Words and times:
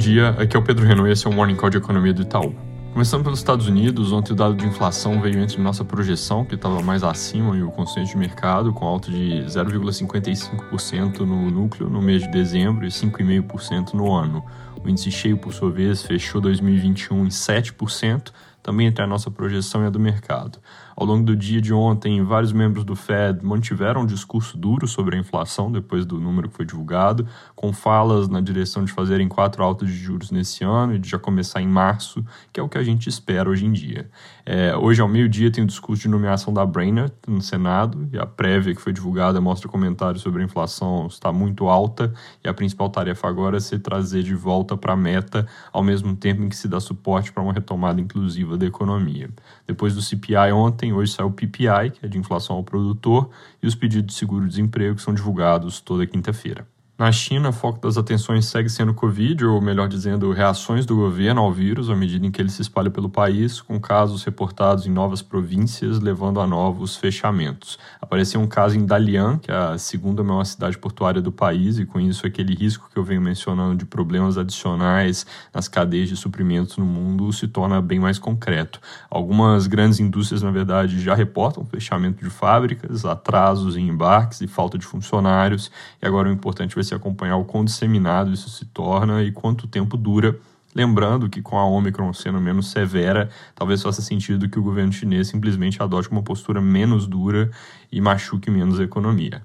dia, 0.00 0.30
aqui 0.30 0.56
é 0.56 0.58
o 0.58 0.62
Pedro 0.62 0.86
Renault 0.86 1.10
e 1.10 1.12
esse 1.12 1.26
é 1.26 1.30
o 1.30 1.32
Morning 1.32 1.54
Call 1.54 1.68
de 1.68 1.76
Economia 1.76 2.14
do 2.14 2.22
Itaú. 2.22 2.54
Começando 2.94 3.22
pelos 3.22 3.38
Estados 3.38 3.68
Unidos, 3.68 4.12
ontem 4.12 4.32
o 4.32 4.34
dado 4.34 4.54
de 4.54 4.66
inflação 4.66 5.20
veio 5.20 5.38
entre 5.38 5.60
nossa 5.60 5.84
projeção, 5.84 6.42
que 6.42 6.54
estava 6.54 6.80
mais 6.80 7.04
acima, 7.04 7.54
e 7.54 7.62
o 7.62 7.70
consenso 7.70 8.12
de 8.12 8.16
mercado, 8.16 8.72
com 8.72 8.86
alta 8.86 9.10
de 9.10 9.44
0,55% 9.46 11.20
no 11.20 11.50
núcleo 11.50 11.90
no 11.90 12.00
mês 12.00 12.22
de 12.22 12.30
dezembro 12.30 12.86
e 12.86 12.88
5,5% 12.88 13.92
no 13.92 14.10
ano. 14.10 14.42
O 14.82 14.88
índice 14.88 15.10
cheio, 15.10 15.36
por 15.36 15.52
sua 15.52 15.70
vez, 15.70 16.02
fechou 16.02 16.40
2021 16.40 17.26
em 17.26 17.28
7%, 17.28 18.32
também 18.62 18.86
entre 18.86 19.02
a 19.02 19.06
nossa 19.06 19.30
projeção 19.30 19.82
e 19.82 19.86
a 19.86 19.90
do 19.90 20.00
mercado. 20.00 20.58
Ao 21.00 21.06
longo 21.06 21.24
do 21.24 21.34
dia 21.34 21.62
de 21.62 21.72
ontem, 21.72 22.22
vários 22.22 22.52
membros 22.52 22.84
do 22.84 22.94
Fed 22.94 23.42
mantiveram 23.42 24.02
um 24.02 24.06
discurso 24.06 24.58
duro 24.58 24.86
sobre 24.86 25.16
a 25.16 25.18
inflação 25.18 25.72
depois 25.72 26.04
do 26.04 26.20
número 26.20 26.50
que 26.50 26.56
foi 26.56 26.66
divulgado, 26.66 27.26
com 27.56 27.72
falas 27.72 28.28
na 28.28 28.38
direção 28.38 28.84
de 28.84 28.92
fazerem 28.92 29.26
quatro 29.26 29.64
altas 29.64 29.88
de 29.88 29.94
juros 29.94 30.30
nesse 30.30 30.62
ano 30.62 30.94
e 30.94 30.98
de 30.98 31.08
já 31.08 31.18
começar 31.18 31.62
em 31.62 31.66
março, 31.66 32.22
que 32.52 32.60
é 32.60 32.62
o 32.62 32.68
que 32.68 32.76
a 32.76 32.82
gente 32.82 33.08
espera 33.08 33.48
hoje 33.48 33.64
em 33.64 33.72
dia. 33.72 34.10
É, 34.44 34.76
hoje, 34.76 35.00
ao 35.00 35.08
meio-dia, 35.08 35.50
tem 35.50 35.64
o 35.64 35.66
discurso 35.66 36.02
de 36.02 36.08
nomeação 36.08 36.52
da 36.52 36.66
Brainerd 36.66 37.12
no 37.26 37.40
Senado, 37.40 38.06
e 38.12 38.18
a 38.18 38.26
prévia 38.26 38.74
que 38.74 38.80
foi 38.82 38.92
divulgada 38.92 39.40
mostra 39.40 39.70
comentários 39.70 40.22
sobre 40.22 40.42
a 40.42 40.44
inflação 40.44 41.06
está 41.06 41.32
muito 41.32 41.66
alta, 41.68 42.12
e 42.44 42.48
a 42.48 42.52
principal 42.52 42.90
tarefa 42.90 43.26
agora 43.26 43.56
é 43.56 43.60
se 43.60 43.78
trazer 43.78 44.22
de 44.22 44.34
volta 44.34 44.76
para 44.76 44.92
a 44.92 44.96
meta, 44.96 45.46
ao 45.72 45.82
mesmo 45.82 46.14
tempo 46.14 46.42
em 46.42 46.48
que 46.50 46.56
se 46.56 46.68
dá 46.68 46.78
suporte 46.78 47.32
para 47.32 47.42
uma 47.42 47.54
retomada 47.54 48.00
inclusiva 48.02 48.49
da 48.56 48.66
economia. 48.66 49.28
Depois 49.66 49.94
do 49.94 50.02
CPI 50.02 50.52
ontem, 50.52 50.92
hoje 50.92 51.12
sai 51.12 51.24
o 51.24 51.30
PPI, 51.30 51.90
que 51.92 52.06
é 52.06 52.08
de 52.08 52.18
inflação 52.18 52.56
ao 52.56 52.64
produtor, 52.64 53.30
e 53.62 53.66
os 53.66 53.74
pedidos 53.74 54.14
de 54.14 54.18
seguro-desemprego, 54.18 54.96
que 54.96 55.02
são 55.02 55.14
divulgados 55.14 55.80
toda 55.80 56.06
quinta-feira. 56.06 56.66
Na 57.00 57.10
China, 57.10 57.48
o 57.48 57.52
foco 57.54 57.80
das 57.80 57.96
atenções 57.96 58.44
segue 58.44 58.68
sendo 58.68 58.92
o 58.92 58.94
Covid, 58.94 59.46
ou 59.46 59.58
melhor 59.58 59.88
dizendo, 59.88 60.30
reações 60.32 60.84
do 60.84 60.94
governo 60.94 61.40
ao 61.40 61.50
vírus 61.50 61.88
à 61.88 61.96
medida 61.96 62.26
em 62.26 62.30
que 62.30 62.42
ele 62.42 62.50
se 62.50 62.60
espalha 62.60 62.90
pelo 62.90 63.08
país, 63.08 63.58
com 63.58 63.80
casos 63.80 64.22
reportados 64.22 64.84
em 64.84 64.90
novas 64.90 65.22
províncias, 65.22 65.98
levando 65.98 66.42
a 66.42 66.46
novos 66.46 66.96
fechamentos. 66.96 67.78
Apareceu 68.02 68.38
um 68.38 68.46
caso 68.46 68.76
em 68.76 68.84
Dalian, 68.84 69.38
que 69.38 69.50
é 69.50 69.54
a 69.54 69.78
segunda 69.78 70.22
maior 70.22 70.44
cidade 70.44 70.76
portuária 70.76 71.22
do 71.22 71.32
país, 71.32 71.78
e 71.78 71.86
com 71.86 71.98
isso 71.98 72.26
aquele 72.26 72.54
risco 72.54 72.90
que 72.92 72.98
eu 72.98 73.02
venho 73.02 73.22
mencionando 73.22 73.76
de 73.76 73.86
problemas 73.86 74.36
adicionais 74.36 75.24
nas 75.54 75.68
cadeias 75.68 76.06
de 76.06 76.16
suprimentos 76.18 76.76
no 76.76 76.84
mundo 76.84 77.32
se 77.32 77.48
torna 77.48 77.80
bem 77.80 77.98
mais 77.98 78.18
concreto. 78.18 78.78
Algumas 79.08 79.66
grandes 79.66 80.00
indústrias, 80.00 80.42
na 80.42 80.50
verdade, 80.50 81.00
já 81.00 81.14
reportam 81.14 81.64
fechamento 81.64 82.22
de 82.22 82.28
fábricas, 82.28 83.06
atrasos 83.06 83.74
em 83.74 83.88
embarques 83.88 84.42
e 84.42 84.46
falta 84.46 84.76
de 84.76 84.84
funcionários, 84.84 85.70
e 86.02 86.06
agora 86.06 86.28
o 86.28 86.32
importante 86.32 86.74
vai 86.74 86.89
se 86.90 86.94
acompanhar 86.94 87.36
o 87.36 87.44
quão 87.44 87.64
disseminado 87.64 88.32
isso 88.32 88.50
se 88.50 88.64
torna 88.66 89.22
e 89.22 89.32
quanto 89.32 89.66
tempo 89.66 89.96
dura. 89.96 90.38
Lembrando 90.74 91.28
que 91.28 91.42
com 91.42 91.58
a 91.58 91.64
Omicron 91.64 92.12
sendo 92.12 92.40
menos 92.40 92.70
severa, 92.70 93.28
talvez 93.54 93.82
faça 93.82 94.02
sentido 94.02 94.48
que 94.48 94.58
o 94.58 94.62
governo 94.62 94.92
chinês 94.92 95.28
simplesmente 95.28 95.82
adote 95.82 96.10
uma 96.10 96.22
postura 96.22 96.60
menos 96.60 97.06
dura 97.06 97.50
e 97.90 98.00
machuque 98.00 98.50
menos 98.50 98.78
a 98.78 98.84
economia. 98.84 99.42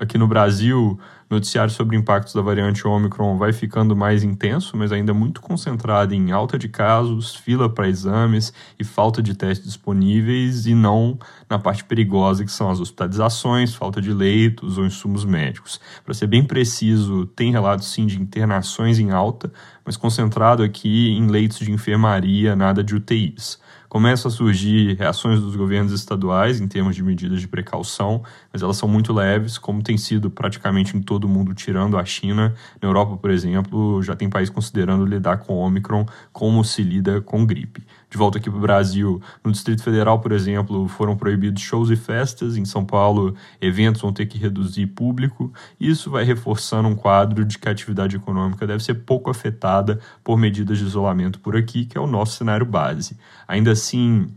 Aqui 0.00 0.16
no 0.16 0.28
Brasil, 0.28 0.96
noticiário 1.28 1.72
sobre 1.72 1.96
impactos 1.96 2.32
da 2.32 2.40
variante 2.40 2.86
Omicron 2.86 3.36
vai 3.36 3.52
ficando 3.52 3.96
mais 3.96 4.22
intenso, 4.22 4.76
mas 4.76 4.92
ainda 4.92 5.12
muito 5.12 5.40
concentrado 5.40 6.14
em 6.14 6.30
alta 6.30 6.56
de 6.56 6.68
casos, 6.68 7.34
fila 7.34 7.68
para 7.68 7.88
exames 7.88 8.52
e 8.78 8.84
falta 8.84 9.20
de 9.20 9.34
testes 9.34 9.66
disponíveis, 9.66 10.66
e 10.66 10.74
não 10.74 11.18
na 11.50 11.58
parte 11.58 11.82
perigosa 11.82 12.44
que 12.44 12.52
são 12.52 12.70
as 12.70 12.78
hospitalizações, 12.78 13.74
falta 13.74 14.00
de 14.00 14.12
leitos 14.12 14.78
ou 14.78 14.86
insumos 14.86 15.24
médicos. 15.24 15.80
Para 16.04 16.14
ser 16.14 16.28
bem 16.28 16.44
preciso, 16.44 17.26
tem 17.26 17.50
relatos 17.50 17.88
sim 17.88 18.06
de 18.06 18.22
internações 18.22 19.00
em 19.00 19.10
alta, 19.10 19.52
mas 19.84 19.96
concentrado 19.96 20.62
aqui 20.62 21.10
em 21.10 21.26
leitos 21.26 21.58
de 21.58 21.72
enfermaria, 21.72 22.54
nada 22.54 22.84
de 22.84 22.94
UTIs. 22.94 23.58
Começam 23.88 24.28
a 24.28 24.32
surgir 24.32 24.96
reações 24.96 25.40
dos 25.40 25.56
governos 25.56 25.92
estaduais 25.92 26.60
em 26.60 26.68
termos 26.68 26.94
de 26.94 27.02
medidas 27.02 27.40
de 27.40 27.48
precaução, 27.48 28.22
mas 28.52 28.62
elas 28.62 28.76
são 28.76 28.88
muito 28.88 29.12
leves, 29.12 29.56
como 29.56 29.82
tem 29.82 29.96
sido 29.96 30.30
praticamente 30.30 30.96
em 30.96 31.00
todo 31.00 31.24
o 31.24 31.28
mundo, 31.28 31.54
tirando 31.54 31.96
a 31.96 32.04
China. 32.04 32.54
Na 32.82 32.88
Europa, 32.88 33.16
por 33.16 33.30
exemplo, 33.30 34.02
já 34.02 34.14
tem 34.14 34.28
país 34.28 34.50
considerando 34.50 35.06
lidar 35.06 35.38
com 35.38 35.54
Omicron 35.56 36.04
como 36.32 36.62
se 36.62 36.82
lida 36.82 37.20
com 37.20 37.46
gripe 37.46 37.82
de 38.10 38.16
volta 38.16 38.38
aqui 38.38 38.48
para 38.48 38.58
o 38.58 38.62
Brasil. 38.62 39.20
No 39.44 39.52
Distrito 39.52 39.82
Federal, 39.82 40.18
por 40.20 40.32
exemplo, 40.32 40.88
foram 40.88 41.16
proibidos 41.16 41.62
shows 41.62 41.90
e 41.90 41.96
festas. 41.96 42.56
Em 42.56 42.64
São 42.64 42.84
Paulo, 42.84 43.34
eventos 43.60 44.00
vão 44.00 44.12
ter 44.12 44.26
que 44.26 44.38
reduzir 44.38 44.86
público. 44.86 45.52
Isso 45.78 46.10
vai 46.10 46.24
reforçando 46.24 46.88
um 46.88 46.94
quadro 46.94 47.44
de 47.44 47.58
que 47.58 47.68
a 47.68 47.72
atividade 47.72 48.16
econômica 48.16 48.66
deve 48.66 48.82
ser 48.82 48.94
pouco 48.94 49.30
afetada 49.30 50.00
por 50.24 50.38
medidas 50.38 50.78
de 50.78 50.84
isolamento 50.84 51.38
por 51.40 51.56
aqui, 51.56 51.84
que 51.84 51.98
é 51.98 52.00
o 52.00 52.06
nosso 52.06 52.36
cenário 52.36 52.64
base. 52.64 53.16
Ainda 53.46 53.72
assim, 53.72 54.28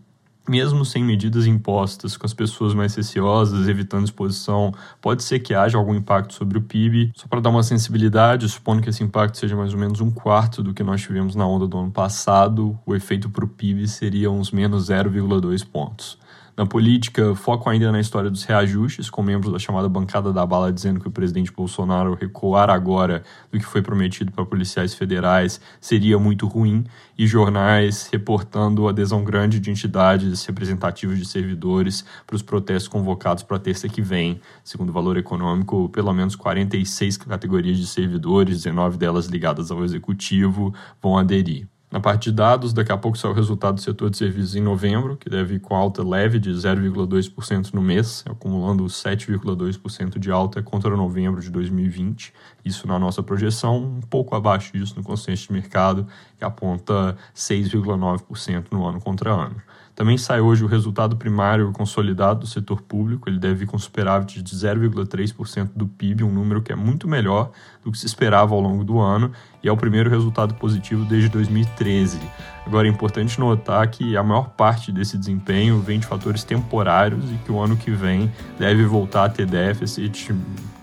mesmo 0.48 0.84
sem 0.84 1.04
medidas 1.04 1.46
impostas, 1.46 2.18
com 2.18 2.26
as 2.26 2.34
pessoas 2.34 2.74
mais 2.74 2.96
receosas, 2.96 3.68
evitando 3.68 4.06
exposição, 4.06 4.74
pode 5.00 5.24
ser 5.24 5.40
que 5.40 5.54
haja 5.54 5.78
algum 5.78 5.94
impacto 5.94 6.34
sobre 6.34 6.58
o 6.58 6.62
PIB. 6.62 7.12
Só 7.16 7.28
para 7.28 7.40
dar 7.40 7.50
uma 7.50 7.64
sensibilidade, 7.64 8.50
supondo 8.50 8.82
que 8.82 8.90
esse 8.90 9.04
impacto 9.04 9.38
seja 9.38 9.56
mais 9.56 9.74
ou 9.74 9.80
menos 9.80 10.02
um 10.02 10.12
quarto 10.12 10.64
do 10.64 10.74
que 10.74 10.84
nós 10.84 11.02
tivemos 11.02 11.36
na 11.36 11.46
onda 11.46 11.68
do 11.68 11.78
ano 11.78 11.92
passado, 11.92 12.78
o 12.86 12.96
efeito 12.96 13.30
para 13.30 13.46
o 13.46 13.48
PIB 13.48 13.88
seria 13.88 14.32
uns 14.32 14.52
menos 14.52 14.90
0,2 14.90 15.66
pontos. 15.66 16.18
Na 16.58 16.66
política, 16.66 17.34
foco 17.34 17.70
ainda 17.70 17.92
na 17.92 18.00
história 18.00 18.30
dos 18.30 18.44
reajustes, 18.44 19.10
com 19.10 19.24
membros 19.24 19.54
da 19.54 19.60
chamada 19.60 19.88
bancada 19.88 20.34
da 20.34 20.46
bala 20.46 20.72
dizendo 20.72 21.00
que 21.00 21.08
o 21.08 21.12
presidente 21.12 21.52
Bolsonaro 21.52 22.14
recuar 22.14 22.70
agora 22.70 23.24
do 23.50 23.58
que 23.58 23.66
foi 23.66 23.82
prometido 23.82 24.32
para 24.32 24.46
policiais 24.46 24.94
federais 24.94 25.62
seria 25.80 26.20
muito 26.20 26.48
ruim, 26.48 26.86
e 27.18 27.26
jornais 27.26 28.10
reportando 28.12 28.88
adesão 28.88 29.24
grande 29.24 29.60
de 29.60 29.70
entidades 29.70 30.44
representativas 30.46 31.18
de 31.18 31.26
servidores 31.26 32.04
para 32.26 32.36
os 32.36 32.42
protestos 32.42 32.88
convocados 32.88 33.44
para 33.44 33.60
terça 33.60 33.88
que 33.88 34.02
vem. 34.02 34.42
Segundo 34.64 34.90
o 34.90 34.94
valor 34.94 35.18
econômico, 35.18 35.88
pelo 35.90 36.12
menos 36.14 36.36
46 36.36 37.18
categorias 37.18 37.78
de 37.78 37.88
servidores, 37.88 38.64
19 38.64 38.98
delas 38.98 39.28
ligadas 39.28 39.72
ao 39.72 39.86
executivo, 39.86 40.74
vão 41.02 41.18
aderir. 41.18 41.71
Na 41.92 42.00
parte 42.00 42.30
de 42.30 42.38
dados, 42.38 42.72
daqui 42.72 42.90
a 42.90 42.98
pouco 42.98 43.18
sai 43.18 43.30
o 43.30 43.34
resultado 43.34 43.76
do 43.76 43.82
setor 43.82 44.10
de 44.10 44.16
serviços 44.16 44.56
em 44.56 44.62
novembro, 44.62 45.18
que 45.18 45.30
deve 45.30 45.56
ir 45.56 45.60
com 45.60 45.76
alta 45.76 46.02
leve 46.02 46.40
de 46.40 46.50
0,2% 46.50 47.74
no 47.74 47.82
mês, 47.82 48.24
acumulando 48.26 48.86
7,2% 48.86 50.18
de 50.18 50.32
alta 50.32 50.64
contra 50.64 50.96
novembro 50.96 51.42
de 51.42 51.50
2020. 51.50 52.34
Isso 52.64 52.88
na 52.88 52.98
nossa 52.98 53.22
projeção, 53.22 53.78
um 53.78 54.00
pouco 54.00 54.34
abaixo 54.34 54.72
disso 54.72 54.94
no 54.96 55.04
consenso 55.04 55.48
de 55.48 55.52
mercado, 55.52 56.08
que 56.38 56.46
aponta 56.46 57.18
6,9% 57.36 58.68
no 58.72 58.88
ano 58.88 59.02
contra 59.02 59.30
ano. 59.30 59.58
Também 60.02 60.18
sai 60.18 60.42
hoje 60.42 60.64
o 60.64 60.68
resultado 60.68 61.16
primário 61.16 61.72
consolidado 61.72 62.40
do 62.40 62.48
setor 62.48 62.82
público, 62.82 63.30
ele 63.30 63.38
deve 63.38 63.66
ir 63.66 63.68
com 63.68 63.78
superávit 63.78 64.42
de 64.42 64.56
0,3% 64.56 65.70
do 65.76 65.88
PIB, 65.88 66.24
um 66.24 66.34
número 66.34 66.60
que 66.60 66.72
é 66.72 66.76
muito 66.76 67.08
melhor 67.08 67.52
do 67.86 67.92
que 67.92 68.00
se 68.00 68.08
esperava 68.08 68.56
ao 68.56 68.60
longo 68.60 68.84
do 68.84 69.00
ano 69.00 69.32
e 69.64 69.70
é 69.70 69.72
o 69.72 69.78
primeiro 69.78 70.10
resultado 70.10 70.56
positivo 70.56 71.06
desde 71.06 71.30
2013. 71.30 72.18
Agora 72.66 72.88
é 72.88 72.90
importante 72.90 73.40
notar 73.40 73.88
que 73.90 74.18
a 74.18 74.24
maior 74.24 74.50
parte 74.50 74.92
desse 74.92 75.20
desempenho 75.20 75.80
vem 75.80 76.00
de 76.00 76.08
fatores 76.08 76.44
temporários 76.44 77.24
e 77.32 77.36
que 77.36 77.52
o 77.52 77.60
ano 77.60 77.78
que 77.78 77.92
vem 77.92 78.32
deve 78.58 78.84
voltar 78.86 79.26
a 79.26 79.30
ter 79.30 79.46
déficit 79.46 80.34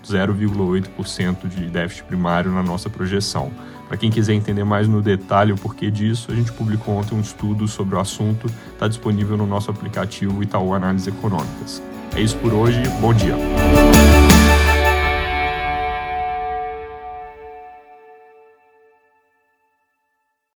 0,8% 0.01 1.45
de 1.49 1.65
déficit 1.65 2.05
primário 2.05 2.53
na 2.53 2.63
nossa 2.63 2.89
projeção. 2.89 3.51
Para 3.89 3.97
quem 3.97 4.11
quiser 4.11 4.33
entender 4.33 4.63
mais 4.63 4.87
no 4.87 5.01
detalhe 5.01 5.51
o 5.51 5.55
porquê 5.55 5.89
disso, 5.89 6.31
a 6.31 6.35
gente 6.35 6.51
publicou 6.51 6.95
ontem 6.95 7.15
um 7.15 7.21
estudo 7.21 7.67
sobre 7.67 7.95
o 7.95 7.99
assunto, 7.99 8.45
está 8.71 8.87
disponível 8.87 9.35
no 9.35 9.47
nosso 9.47 9.71
aplicativo 9.71 10.43
Itaú 10.43 10.75
Análises 10.75 11.07
Econômicas. 11.07 11.81
É 12.15 12.21
isso 12.21 12.37
por 12.37 12.53
hoje, 12.53 12.79
bom 13.01 13.11
dia! 13.11 13.35